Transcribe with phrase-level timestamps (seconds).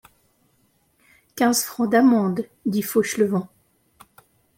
[1.35, 3.47] Quinze francs d’amende, dit Fauchelevent.